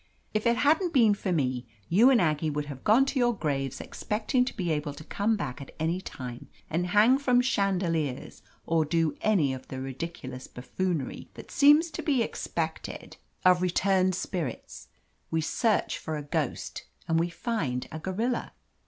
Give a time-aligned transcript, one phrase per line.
[0.33, 3.79] If it hadn't been for me, you and Aggie would have gone to your graves
[3.79, 8.41] expect ing to be able to come back at any time and hang from chandeliers
[8.65, 13.03] or do any of the ridicu lous buffoonery that seems to be expected of "5
[13.03, 13.61] THE AMAZING ADVENTURES
[13.93, 14.87] returned spirits.
[15.29, 18.53] We search for a ghost and we find a gorilla."